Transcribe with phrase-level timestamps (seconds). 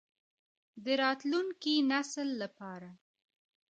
[0.83, 2.89] د راتلونکي نسل لپاره.